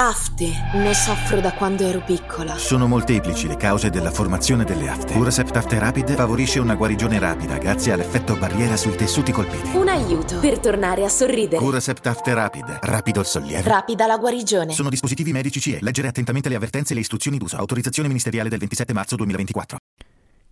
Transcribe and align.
Afte, 0.00 0.52
ne 0.74 0.94
soffro 0.94 1.40
da 1.40 1.52
quando 1.54 1.84
ero 1.84 2.00
piccola. 2.04 2.56
Sono 2.56 2.86
molteplici 2.86 3.48
le 3.48 3.56
cause 3.56 3.90
della 3.90 4.12
formazione 4.12 4.62
delle 4.62 4.88
afte. 4.88 5.12
Curasept 5.12 5.56
After 5.56 5.76
Rapid 5.80 6.14
favorisce 6.14 6.60
una 6.60 6.76
guarigione 6.76 7.18
rapida 7.18 7.58
grazie 7.58 7.90
all'effetto 7.90 8.36
barriera 8.36 8.76
sui 8.76 8.94
tessuti 8.94 9.32
colpiti. 9.32 9.76
Un 9.76 9.88
aiuto 9.88 10.38
per 10.38 10.60
tornare 10.60 11.04
a 11.04 11.08
sorridere. 11.08 11.60
Curasept 11.60 12.06
After 12.06 12.32
Rapid, 12.32 12.78
rapido 12.82 13.18
il 13.18 13.26
sollievo. 13.26 13.68
Rapida 13.68 14.06
la 14.06 14.18
guarigione. 14.18 14.72
Sono 14.72 14.88
dispositivi 14.88 15.32
medici 15.32 15.58
CE. 15.58 15.80
Leggere 15.80 16.06
attentamente 16.06 16.48
le 16.48 16.54
avvertenze 16.54 16.92
e 16.92 16.94
le 16.94 17.00
istruzioni 17.00 17.36
d'uso. 17.36 17.56
Autorizzazione 17.56 18.06
ministeriale 18.06 18.48
del 18.48 18.60
27 18.60 18.92
marzo 18.92 19.16
2024. 19.16 19.78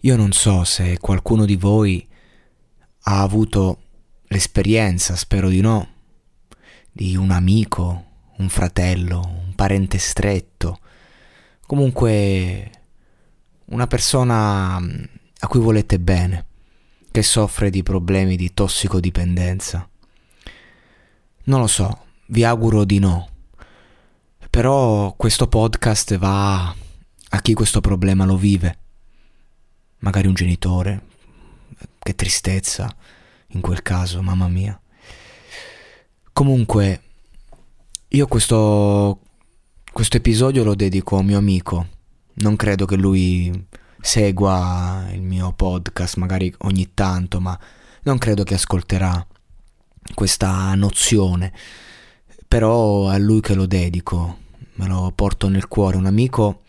Io 0.01 0.17
non 0.17 0.33
so 0.33 0.65
se 0.65 0.99
qualcuno 0.99 1.45
di 1.45 1.55
voi 1.55 2.05
ha 3.03 3.23
avuto 3.23 3.79
l'esperienza, 4.25 5.15
spero 5.15 5.49
di 5.49 5.61
no, 5.61 5.87
di 6.91 7.15
un 7.15 7.31
amico 7.31 8.07
un 8.39 8.49
fratello, 8.49 9.21
un 9.25 9.36
parente 9.57 9.99
stretto, 9.99 10.79
comunque 11.67 12.71
una 13.67 13.89
persona 13.89 14.79
mm, 14.79 15.03
a 15.41 15.47
cui 15.49 15.59
volete 15.59 15.99
bene, 15.99 16.47
che 17.11 17.23
soffre 17.23 17.71
di 17.71 17.83
problemi 17.83 18.37
di 18.37 18.55
tossicodipendenza. 18.55 19.89
Non 21.45 21.61
lo 21.61 21.67
so, 21.67 22.05
vi 22.27 22.45
auguro 22.45 22.85
di 22.85 22.99
no. 22.99 23.29
Però 24.51 25.15
questo 25.17 25.49
podcast 25.49 26.17
va 26.19 26.69
a 26.69 27.41
chi 27.41 27.55
questo 27.55 27.81
problema 27.81 28.25
lo 28.25 28.37
vive. 28.37 28.79
Magari 29.99 30.29
un 30.29 30.35
genitore. 30.35 31.05
Che 31.99 32.15
tristezza 32.15 32.95
in 33.49 33.61
quel 33.61 33.83
caso, 33.83 34.23
mamma 34.23 34.49
mia. 34.49 34.79
Comunque, 36.33 37.03
io 38.09 38.27
questo, 38.27 39.21
questo 39.97 40.19
episodio 40.19 40.63
lo 40.63 40.75
dedico 40.75 41.17
a 41.17 41.21
un 41.21 41.25
mio 41.25 41.39
amico. 41.39 41.87
Non 42.35 42.55
credo 42.57 42.85
che 42.85 42.97
lui 42.97 43.51
segua 43.99 45.09
il 45.11 45.23
mio 45.23 45.55
podcast, 45.55 46.17
magari 46.17 46.53
ogni 46.59 46.91
tanto, 46.93 47.41
ma 47.41 47.59
non 48.03 48.19
credo 48.19 48.43
che 48.43 48.53
ascolterà 48.53 49.27
questa 50.13 50.75
nozione. 50.75 51.51
Però 52.47 53.09
a 53.09 53.17
lui 53.17 53.41
che 53.41 53.55
lo 53.55 53.65
dedico, 53.65 54.41
me 54.75 54.87
lo 54.87 55.13
porto 55.15 55.49
nel 55.49 55.67
cuore, 55.67 55.97
un 55.97 56.05
amico 56.05 56.61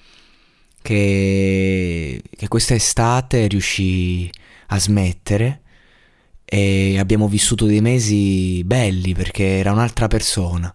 che, 0.82 2.24
che 2.34 2.48
questa 2.48 2.76
estate 2.76 3.48
riuscì 3.48 4.32
a 4.68 4.80
smettere 4.80 5.64
e 6.46 6.98
abbiamo 6.98 7.28
vissuto 7.28 7.66
dei 7.66 7.82
mesi 7.82 8.64
belli 8.64 9.14
perché 9.14 9.58
era 9.58 9.74
un'altra 9.74 10.08
persona 10.08 10.74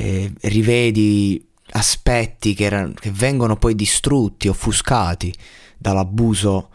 eh, 0.00 0.32
rivedi 0.42 1.46
aspetti 1.72 2.54
che, 2.54 2.64
erano, 2.64 2.94
che 2.94 3.10
vengono 3.10 3.56
poi 3.56 3.74
distrutti, 3.74 4.48
offuscati 4.48 5.32
dall'abuso 5.76 6.70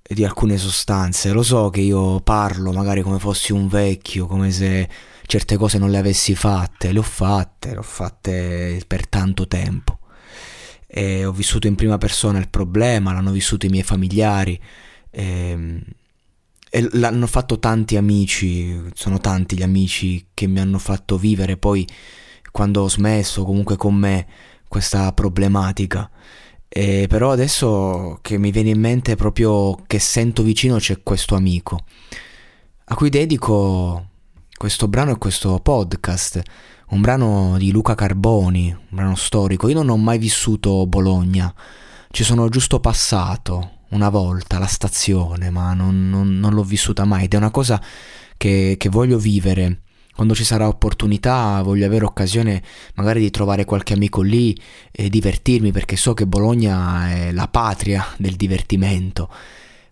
di 0.00 0.24
alcune 0.24 0.56
sostanze. 0.58 1.32
Lo 1.32 1.42
so 1.42 1.70
che 1.70 1.80
io 1.80 2.20
parlo 2.20 2.72
magari 2.72 3.02
come 3.02 3.18
fossi 3.18 3.52
un 3.52 3.66
vecchio, 3.66 4.26
come 4.26 4.52
se 4.52 4.88
certe 5.26 5.56
cose 5.56 5.78
non 5.78 5.90
le 5.90 5.98
avessi 5.98 6.36
fatte, 6.36 6.92
le 6.92 7.00
ho 7.00 7.02
fatte, 7.02 7.70
le 7.72 7.78
ho 7.78 7.82
fatte 7.82 8.80
per 8.86 9.08
tanto 9.08 9.48
tempo. 9.48 9.98
E 10.86 11.24
ho 11.24 11.32
vissuto 11.32 11.66
in 11.66 11.74
prima 11.74 11.98
persona 11.98 12.38
il 12.38 12.48
problema, 12.48 13.12
l'hanno 13.12 13.32
vissuto 13.32 13.66
i 13.66 13.70
miei 13.70 13.82
familiari. 13.82 14.60
E, 15.10 15.24
ehm, 15.24 15.82
e 16.74 16.88
l'hanno 16.92 17.26
fatto 17.26 17.58
tanti 17.58 17.96
amici, 17.96 18.82
sono 18.94 19.18
tanti 19.18 19.56
gli 19.56 19.62
amici 19.62 20.28
che 20.32 20.46
mi 20.46 20.58
hanno 20.58 20.78
fatto 20.78 21.18
vivere 21.18 21.58
poi 21.58 21.86
quando 22.52 22.82
ho 22.82 22.88
smesso 22.88 23.44
comunque 23.44 23.76
con 23.76 23.96
me 23.96 24.26
questa 24.68 25.12
problematica. 25.12 26.08
E 26.68 27.06
però 27.08 27.32
adesso 27.32 28.20
che 28.22 28.38
mi 28.38 28.52
viene 28.52 28.70
in 28.70 28.80
mente 28.80 29.16
proprio 29.16 29.74
che 29.86 29.98
sento 29.98 30.42
vicino 30.44 30.76
c'è 30.76 31.02
questo 31.02 31.34
amico 31.34 31.84
a 32.92 32.94
cui 32.94 33.08
dedico 33.08 34.08
questo 34.54 34.86
brano 34.86 35.12
e 35.12 35.18
questo 35.18 35.58
podcast, 35.60 36.42
un 36.90 37.00
brano 37.00 37.56
di 37.56 37.70
Luca 37.70 37.94
Carboni, 37.94 38.70
un 38.70 38.86
brano 38.90 39.14
storico. 39.14 39.68
Io 39.68 39.74
non 39.74 39.88
ho 39.88 39.96
mai 39.96 40.18
vissuto 40.18 40.86
Bologna, 40.86 41.52
ci 42.10 42.22
sono 42.22 42.50
giusto 42.50 42.80
passato 42.80 43.78
una 43.90 44.10
volta 44.10 44.56
alla 44.56 44.66
stazione, 44.66 45.48
ma 45.48 45.72
non, 45.72 46.10
non, 46.10 46.38
non 46.38 46.52
l'ho 46.52 46.64
vissuta 46.64 47.04
mai 47.04 47.24
ed 47.24 47.32
è 47.32 47.38
una 47.38 47.50
cosa 47.50 47.80
che, 48.36 48.74
che 48.78 48.88
voglio 48.90 49.16
vivere 49.16 49.84
quando 50.22 50.38
ci 50.38 50.44
sarà 50.44 50.68
opportunità 50.68 51.60
voglio 51.62 51.84
avere 51.84 52.04
occasione 52.04 52.62
magari 52.94 53.18
di 53.18 53.30
trovare 53.30 53.64
qualche 53.64 53.92
amico 53.92 54.20
lì 54.20 54.56
e 54.92 55.08
divertirmi 55.08 55.72
perché 55.72 55.96
so 55.96 56.14
che 56.14 56.28
Bologna 56.28 57.10
è 57.10 57.32
la 57.32 57.48
patria 57.48 58.06
del 58.18 58.36
divertimento, 58.36 59.28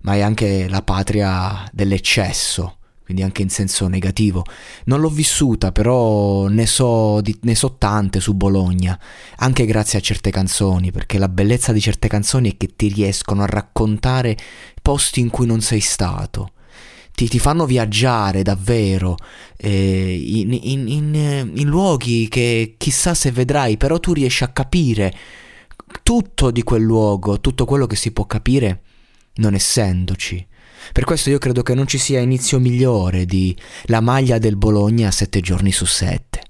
ma 0.03 0.15
è 0.15 0.21
anche 0.21 0.69
la 0.69 0.83
patria 0.83 1.69
dell'eccesso, 1.73 2.77
quindi 3.03 3.25
anche 3.25 3.43
in 3.43 3.51
senso 3.51 3.89
negativo. 3.89 4.45
Non 4.85 5.01
l'ho 5.01 5.11
vissuta, 5.11 5.73
però 5.73 6.47
ne 6.47 6.67
so, 6.67 7.21
di, 7.21 7.37
ne 7.43 7.57
so 7.57 7.75
tante 7.77 8.21
su 8.21 8.35
Bologna, 8.35 8.97
anche 9.39 9.67
grazie 9.67 9.99
a 9.99 10.03
certe 10.03 10.31
canzoni, 10.31 10.93
perché 10.93 11.19
la 11.19 11.29
bellezza 11.29 11.73
di 11.73 11.81
certe 11.81 12.07
canzoni 12.07 12.53
è 12.53 12.57
che 12.57 12.77
ti 12.77 12.87
riescono 12.87 13.43
a 13.43 13.47
raccontare 13.47 14.37
posti 14.81 15.19
in 15.19 15.29
cui 15.29 15.47
non 15.47 15.61
sei 15.61 15.81
stato 15.81 16.53
ti, 17.21 17.29
ti 17.29 17.39
fanno 17.39 17.67
viaggiare 17.67 18.43
davvero 18.43 19.15
eh, 19.59 20.15
in, 20.15 20.55
in, 20.55 20.89
in, 20.89 21.51
in 21.55 21.69
luoghi 21.69 22.29
che 22.29 22.77
chissà 22.79 23.13
se 23.13 23.31
vedrai, 23.31 23.77
però 23.77 24.01
tu 24.01 24.15
riesci 24.15 24.43
a 24.43 24.49
capire 24.49 25.15
tutto 26.03 26.51
di 26.51 26.63
quel 26.63 26.81
luogo, 26.81 27.39
tutto 27.39 27.67
quello 27.67 27.87
che 27.87 27.97
si 27.97 28.13
può 28.13 28.25
capire 28.25 28.81
non 29.35 29.53
essendoci. 29.53 30.47
Per 30.95 31.05
questo 31.05 31.29
io 31.29 31.37
credo 31.37 31.63
che 31.63 31.75
non 31.75 31.87
ci 31.87 31.99
sia 31.99 32.21
inizio 32.21 32.59
migliore 32.59 33.27
di 33.27 33.55
la 33.85 34.01
maglia 34.01 34.39
del 34.39 34.57
Bologna 34.57 35.11
sette 35.11 35.41
giorni 35.41 35.73
su 35.73 35.85
sette. 35.85 36.41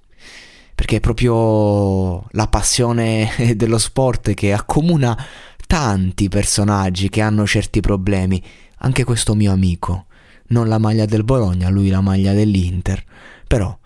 Perché 0.72 0.97
è 0.97 1.00
proprio 1.00 2.28
la 2.31 2.47
passione 2.47 3.28
dello 3.56 3.78
sport 3.78 4.34
che 4.34 4.52
accomuna 4.52 5.19
tanti 5.66 6.28
personaggi 6.28 7.08
che 7.08 7.22
hanno 7.22 7.44
certi 7.44 7.81
problemi. 7.81 8.41
Anche 8.82 9.02
questo 9.02 9.34
mio 9.34 9.50
amico 9.50 10.04
non 10.50 10.69
la 10.69 10.78
maglia 10.78 11.05
del 11.05 11.25
Bologna, 11.25 11.69
lui 11.69 11.88
la 11.88 12.00
maglia 12.00 12.33
dell'Inter, 12.33 13.03
però 13.47 13.77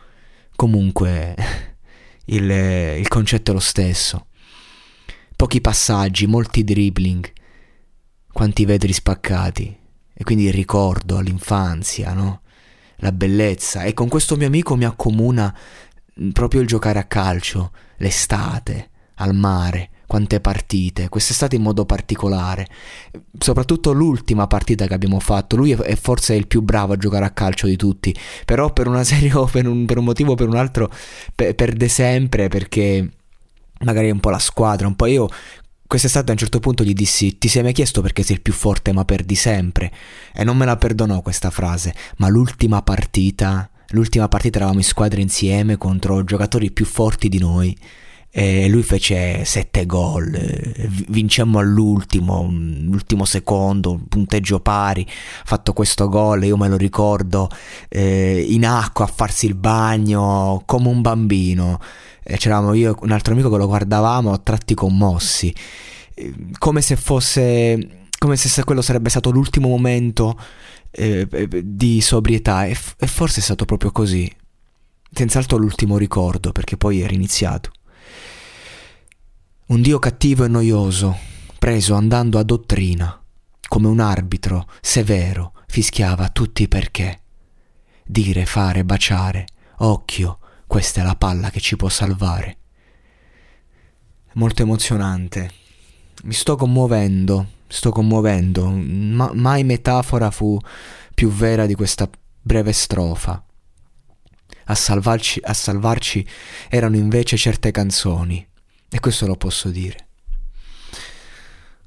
comunque 0.56 1.34
il, 2.26 2.50
il 2.50 3.08
concetto 3.08 3.50
è 3.50 3.54
lo 3.54 3.60
stesso. 3.60 4.26
Pochi 5.36 5.60
passaggi, 5.60 6.26
molti 6.26 6.64
dribbling, 6.64 7.30
quanti 8.32 8.64
vetri 8.64 8.92
spaccati 8.92 9.78
e 10.12 10.24
quindi 10.24 10.44
il 10.44 10.52
ricordo 10.52 11.16
all'infanzia, 11.16 12.12
no? 12.12 12.42
La 12.98 13.12
bellezza 13.12 13.82
e 13.82 13.92
con 13.92 14.08
questo 14.08 14.36
mio 14.36 14.46
amico 14.46 14.76
mi 14.76 14.84
accomuna 14.84 15.54
proprio 16.32 16.60
il 16.60 16.66
giocare 16.66 17.00
a 17.00 17.04
calcio, 17.04 17.72
l'estate, 17.96 18.90
al 19.16 19.34
mare, 19.34 19.90
quante 20.14 20.38
partite, 20.38 21.08
quest'estate 21.08 21.56
in 21.56 21.62
modo 21.62 21.84
particolare, 21.86 22.68
soprattutto 23.36 23.90
l'ultima 23.90 24.46
partita 24.46 24.86
che 24.86 24.94
abbiamo 24.94 25.18
fatto, 25.18 25.56
lui 25.56 25.72
è 25.72 25.96
forse 25.96 26.36
il 26.36 26.46
più 26.46 26.62
bravo 26.62 26.92
a 26.92 26.96
giocare 26.96 27.24
a 27.24 27.30
calcio 27.30 27.66
di 27.66 27.74
tutti, 27.74 28.14
però 28.44 28.72
per 28.72 28.86
una 28.86 29.02
serie 29.02 29.34
o 29.34 29.46
per 29.46 29.66
un, 29.66 29.86
per 29.86 29.98
un 29.98 30.04
motivo 30.04 30.30
o 30.30 30.34
per 30.36 30.46
un 30.46 30.54
altro 30.54 30.88
per, 31.34 31.56
perde 31.56 31.88
sempre 31.88 32.46
perché 32.46 33.10
magari 33.80 34.06
è 34.06 34.12
un 34.12 34.20
po' 34.20 34.30
la 34.30 34.38
squadra, 34.38 34.86
un 34.86 34.94
po' 34.94 35.06
io 35.06 35.26
quest'estate 35.84 36.28
a 36.28 36.32
un 36.32 36.38
certo 36.38 36.60
punto 36.60 36.84
gli 36.84 36.94
dissi 36.94 37.36
ti 37.36 37.48
sei 37.48 37.64
mai 37.64 37.72
chiesto 37.72 38.00
perché 38.00 38.22
sei 38.22 38.36
il 38.36 38.42
più 38.42 38.52
forte 38.52 38.92
ma 38.92 39.04
perdi 39.04 39.34
sempre? 39.34 39.90
E 40.32 40.44
non 40.44 40.56
me 40.56 40.64
la 40.64 40.76
perdonò 40.76 41.22
questa 41.22 41.50
frase, 41.50 41.92
ma 42.18 42.28
l'ultima 42.28 42.82
partita, 42.82 43.68
l'ultima 43.88 44.28
partita 44.28 44.58
eravamo 44.58 44.78
in 44.78 44.84
squadra 44.84 45.20
insieme 45.20 45.76
contro 45.76 46.22
giocatori 46.22 46.70
più 46.70 46.84
forti 46.84 47.28
di 47.28 47.40
noi 47.40 47.76
e 48.36 48.66
lui 48.66 48.82
fece 48.82 49.44
sette 49.44 49.86
gol, 49.86 50.36
vincemmo 51.06 51.60
all'ultimo, 51.60 52.44
l'ultimo 52.50 53.24
secondo, 53.24 54.00
punteggio 54.08 54.58
pari, 54.58 55.06
fatto 55.44 55.72
questo 55.72 56.08
gol, 56.08 56.42
io 56.42 56.56
me 56.56 56.66
lo 56.66 56.76
ricordo 56.76 57.48
eh, 57.88 58.44
in 58.48 58.66
acqua 58.66 59.04
a 59.04 59.08
farsi 59.08 59.46
il 59.46 59.54
bagno 59.54 60.64
come 60.66 60.88
un 60.88 61.00
bambino, 61.00 61.78
c'eravamo 62.24 62.74
io 62.74 62.90
e 62.90 62.98
un 63.02 63.12
altro 63.12 63.34
amico 63.34 63.48
che 63.48 63.56
lo 63.56 63.68
guardavamo 63.68 64.32
a 64.32 64.38
tratti 64.38 64.74
commossi, 64.74 65.54
come 66.58 66.80
se 66.80 66.96
fosse, 66.96 68.08
come 68.18 68.36
se 68.36 68.64
quello 68.64 68.82
sarebbe 68.82 69.10
stato 69.10 69.30
l'ultimo 69.30 69.68
momento 69.68 70.36
eh, 70.90 71.28
di 71.62 72.00
sobrietà. 72.00 72.66
E, 72.66 72.74
f- 72.74 72.96
e 72.98 73.06
forse 73.06 73.38
è 73.38 73.42
stato 73.44 73.64
proprio 73.64 73.92
così, 73.92 74.28
senz'altro 75.12 75.56
l'ultimo 75.56 75.98
ricordo 75.98 76.50
perché 76.50 76.76
poi 76.76 77.00
era 77.00 77.14
iniziato. 77.14 77.70
Un 79.66 79.80
Dio 79.80 79.98
cattivo 79.98 80.44
e 80.44 80.48
noioso, 80.48 81.16
preso 81.58 81.94
andando 81.94 82.38
a 82.38 82.42
dottrina, 82.42 83.18
come 83.66 83.88
un 83.88 83.98
arbitro 83.98 84.68
severo 84.82 85.54
fischiava 85.66 86.28
tutti 86.28 86.68
perché. 86.68 87.22
Dire, 88.04 88.44
fare, 88.44 88.84
baciare, 88.84 89.46
occhio, 89.78 90.38
questa 90.66 91.00
è 91.00 91.04
la 91.04 91.16
palla 91.16 91.48
che 91.48 91.60
ci 91.60 91.76
può 91.76 91.88
salvare. 91.88 92.58
Molto 94.34 94.60
emozionante. 94.60 95.50
Mi 96.24 96.34
sto 96.34 96.56
commuovendo, 96.56 97.46
sto 97.66 97.90
commuovendo. 97.90 98.68
Ma- 98.68 99.32
mai 99.32 99.64
metafora 99.64 100.30
fu 100.30 100.58
più 101.14 101.30
vera 101.30 101.64
di 101.64 101.74
questa 101.74 102.06
breve 102.38 102.72
strofa. 102.72 103.42
A 104.66 104.74
salvarci, 104.74 105.40
a 105.42 105.54
salvarci 105.54 106.28
erano 106.68 106.96
invece 106.96 107.38
certe 107.38 107.70
canzoni, 107.70 108.46
e 108.94 109.00
questo 109.00 109.26
lo 109.26 109.34
posso 109.34 109.70
dire. 109.70 110.06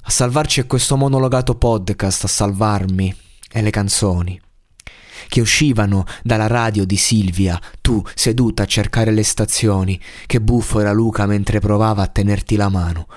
A 0.02 0.10
salvarci 0.10 0.60
è 0.60 0.68
questo 0.68 0.98
monologato 0.98 1.56
podcast, 1.56 2.26
a 2.26 2.28
salvarmi, 2.28 3.16
e 3.50 3.62
le 3.62 3.70
canzoni 3.70 4.42
che 5.30 5.40
uscivano 5.40 6.04
dalla 6.22 6.48
radio 6.48 6.86
di 6.86 6.98
Silvia, 6.98 7.60
tu 7.80 8.04
seduta 8.14 8.64
a 8.64 8.66
cercare 8.66 9.12
le 9.12 9.24
stazioni, 9.24 9.98
che 10.26 10.42
buffo 10.42 10.82
era 10.82 10.92
Luca 10.92 11.26
mentre 11.26 11.60
provava 11.60 12.04
a 12.04 12.08
tenerti 12.08 12.58
la 12.58 12.68
mano. 12.68 13.08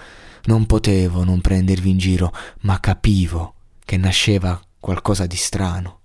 Non 0.45 0.67
potevo 0.67 1.25
non 1.25 1.41
prendervi 1.41 1.91
in 1.91 1.99
giro, 1.99 2.33
ma 2.61 2.79
capivo 2.79 3.55
che 3.85 3.97
nasceva 3.97 4.61
qualcosa 4.79 5.27
di 5.27 5.37
strano. 5.37 5.99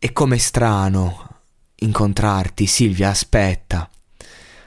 E 0.00 0.12
come 0.12 0.38
strano 0.38 1.28
incontrarti, 1.76 2.66
Silvia, 2.66 3.10
aspetta. 3.10 3.88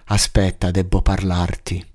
Aspetta, 0.06 0.72
debbo 0.72 1.02
parlarti. 1.02 1.94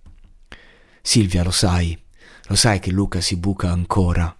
Silvia, 1.11 1.43
lo 1.43 1.51
sai, 1.51 2.01
lo 2.45 2.55
sai 2.55 2.79
che 2.79 2.93
Luca 2.93 3.21
si 3.21 3.37
buca 3.37 3.69
ancora. 3.69 4.33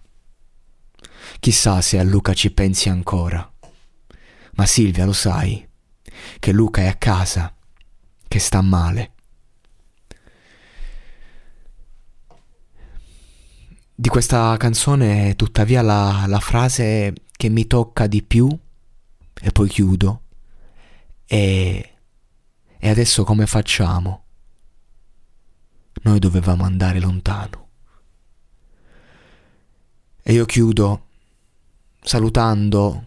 Chissà 1.41 1.81
se 1.81 1.99
a 1.99 2.03
Luca 2.03 2.33
ci 2.33 2.49
pensi 2.51 2.87
ancora. 2.87 3.51
Ma 4.53 4.65
Silvia, 4.65 5.03
lo 5.03 5.11
sai, 5.11 5.67
che 6.39 6.51
Luca 6.53 6.79
è 6.83 6.87
a 6.87 6.95
casa, 6.95 7.53
che 8.25 8.39
sta 8.39 8.61
male. 8.61 9.11
Di 13.93 14.07
questa 14.07 14.55
canzone, 14.55 15.35
tuttavia, 15.35 15.81
la, 15.81 16.23
la 16.25 16.39
frase 16.39 17.13
che 17.35 17.49
mi 17.49 17.67
tocca 17.67 18.07
di 18.07 18.23
più, 18.23 18.47
e 18.47 19.51
poi 19.51 19.67
chiudo, 19.67 20.21
è 21.25 21.95
e 22.83 22.89
adesso 22.89 23.25
come 23.25 23.45
facciamo? 23.45 24.23
Noi 26.03 26.19
dovevamo 26.19 26.63
andare 26.63 26.99
lontano. 26.99 27.67
E 30.23 30.33
io 30.33 30.45
chiudo 30.45 31.07
salutando 32.01 33.05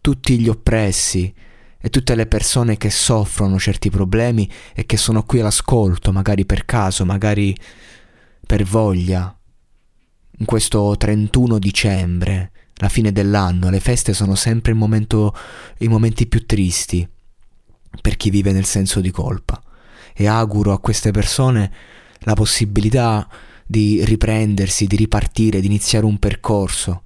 tutti 0.00 0.38
gli 0.38 0.48
oppressi 0.48 1.32
e 1.78 1.90
tutte 1.90 2.14
le 2.14 2.26
persone 2.26 2.76
che 2.76 2.90
soffrono 2.90 3.58
certi 3.58 3.90
problemi 3.90 4.50
e 4.74 4.86
che 4.86 4.96
sono 4.96 5.22
qui 5.22 5.40
all'ascolto, 5.40 6.12
magari 6.12 6.44
per 6.44 6.64
caso, 6.64 7.04
magari 7.04 7.56
per 8.46 8.64
voglia. 8.64 9.36
In 10.38 10.44
questo 10.44 10.96
31 10.96 11.58
dicembre, 11.58 12.50
la 12.74 12.88
fine 12.88 13.12
dell'anno, 13.12 13.70
le 13.70 13.80
feste 13.80 14.12
sono 14.12 14.34
sempre 14.34 14.74
momento, 14.74 15.34
i 15.78 15.88
momenti 15.88 16.26
più 16.26 16.44
tristi 16.44 17.08
per 18.02 18.16
chi 18.16 18.30
vive 18.30 18.52
nel 18.52 18.64
senso 18.64 19.00
di 19.00 19.10
colpa. 19.10 19.60
E 20.14 20.26
auguro 20.26 20.72
a 20.72 20.80
queste 20.80 21.10
persone 21.10 21.72
la 22.26 22.34
possibilità 22.34 23.26
di 23.66 24.04
riprendersi, 24.04 24.86
di 24.86 24.94
ripartire, 24.94 25.60
di 25.60 25.66
iniziare 25.66 26.06
un 26.06 26.18
percorso 26.18 27.00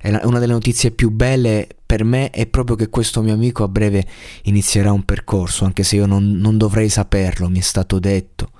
è 0.00 0.24
una 0.24 0.38
delle 0.38 0.52
notizie 0.52 0.92
più 0.92 1.10
belle 1.10 1.66
per 1.84 2.04
me 2.04 2.30
è 2.30 2.46
proprio 2.46 2.76
che 2.76 2.88
questo 2.88 3.20
mio 3.20 3.34
amico 3.34 3.64
a 3.64 3.68
breve 3.68 4.06
inizierà 4.42 4.92
un 4.92 5.04
percorso, 5.04 5.64
anche 5.64 5.82
se 5.82 5.96
io 5.96 6.06
non, 6.06 6.32
non 6.32 6.56
dovrei 6.56 6.88
saperlo, 6.88 7.48
mi 7.48 7.58
è 7.58 7.62
stato 7.62 7.98
detto. 7.98 8.52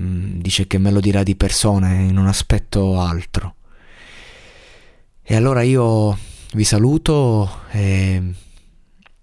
Mm, 0.00 0.40
dice 0.40 0.66
che 0.66 0.78
me 0.78 0.90
lo 0.90 1.00
dirà 1.00 1.22
di 1.22 1.36
persona 1.36 1.98
e 1.98 2.10
non 2.10 2.26
aspetto 2.26 2.98
altro. 3.00 3.56
E 5.22 5.36
allora 5.36 5.60
io 5.62 6.16
vi 6.54 6.64
saluto 6.64 7.62
e, 7.70 8.22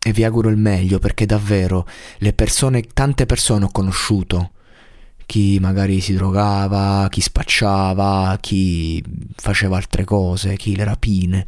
e 0.03 0.11
vi 0.11 0.23
auguro 0.23 0.49
il 0.49 0.57
meglio 0.57 0.99
perché 0.99 1.25
davvero 1.25 1.87
le 2.17 2.33
persone, 2.33 2.83
tante 2.93 3.25
persone 3.25 3.65
ho 3.65 3.71
conosciuto 3.71 4.51
chi 5.25 5.59
magari 5.59 5.99
si 6.01 6.13
drogava, 6.13 7.07
chi 7.09 7.21
spacciava, 7.21 8.37
chi 8.39 9.03
faceva 9.35 9.77
altre 9.77 10.03
cose, 10.03 10.57
chi 10.57 10.75
le 10.75 10.83
rapine. 10.83 11.47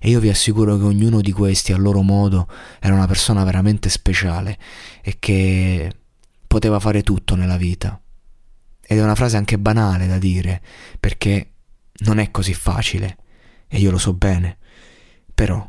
E 0.00 0.10
io 0.10 0.20
vi 0.20 0.28
assicuro 0.28 0.76
che 0.76 0.84
ognuno 0.84 1.20
di 1.20 1.32
questi 1.32 1.72
a 1.72 1.76
loro 1.76 2.02
modo 2.02 2.48
era 2.80 2.94
una 2.94 3.06
persona 3.06 3.42
veramente 3.44 3.88
speciale 3.88 4.56
e 5.02 5.16
che 5.18 5.92
poteva 6.46 6.78
fare 6.78 7.02
tutto 7.02 7.34
nella 7.34 7.56
vita. 7.56 8.00
Ed 8.80 8.98
è 8.98 9.02
una 9.02 9.14
frase 9.14 9.36
anche 9.36 9.58
banale 9.58 10.06
da 10.06 10.18
dire, 10.18 10.62
perché 10.98 11.52
non 12.04 12.18
è 12.18 12.30
così 12.30 12.54
facile, 12.54 13.16
e 13.66 13.78
io 13.78 13.90
lo 13.90 13.98
so 13.98 14.14
bene. 14.14 14.56
Però 15.34 15.68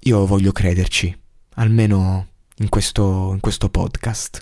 io 0.00 0.26
voglio 0.26 0.52
crederci, 0.52 1.16
almeno 1.56 2.28
in 2.58 2.68
questo, 2.68 3.32
in 3.32 3.40
questo 3.40 3.68
podcast. 3.68 4.40